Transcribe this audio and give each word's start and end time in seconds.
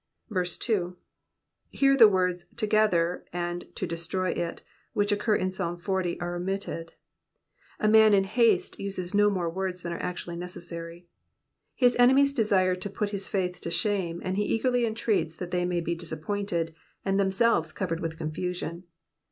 2. 0.33 0.97
Here 1.69 1.95
the 1.95 2.07
words, 2.07 2.47
together," 2.57 3.23
and, 3.31 3.65
to 3.75 3.85
destroy 3.85 4.31
it," 4.31 4.63
which 4.93 5.11
occur 5.11 5.35
in 5.35 5.51
Psalm 5.51 5.77
zl., 5.77 6.17
are 6.19 6.35
omitted: 6.35 6.93
a 7.79 7.87
man 7.87 8.11
in 8.15 8.23
haste 8.23 8.79
uses 8.79 9.13
no 9.13 9.29
more 9.29 9.47
words 9.47 9.83
than 9.83 9.93
are 9.93 10.01
actually 10.01 10.35
neces 10.35 10.61
sary. 10.63 11.05
His 11.75 11.95
enemies 11.97 12.33
desired 12.33 12.81
to 12.81 12.89
put 12.89 13.11
his 13.11 13.27
faith 13.27 13.61
to 13.61 13.69
shame, 13.69 14.23
and 14.25 14.37
he 14.37 14.43
eagerly 14.43 14.87
entreats 14.87 15.35
that 15.35 15.51
they 15.51 15.65
may 15.65 15.81
be 15.81 15.93
disappointed, 15.93 16.73
and 17.05 17.19
themselves 17.19 17.71
covered 17.71 17.99
with 17.99 18.17
confusion. 18.17 18.85